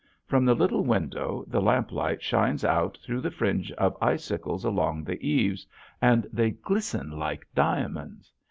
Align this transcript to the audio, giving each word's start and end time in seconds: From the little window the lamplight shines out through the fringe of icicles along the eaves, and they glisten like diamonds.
From 0.25 0.45
the 0.45 0.55
little 0.55 0.83
window 0.83 1.45
the 1.47 1.61
lamplight 1.61 2.23
shines 2.23 2.65
out 2.65 2.97
through 3.03 3.21
the 3.21 3.29
fringe 3.29 3.71
of 3.73 3.95
icicles 4.01 4.65
along 4.65 5.03
the 5.03 5.23
eaves, 5.29 5.67
and 6.01 6.25
they 6.33 6.49
glisten 6.49 7.11
like 7.11 7.45
diamonds. 7.53 8.33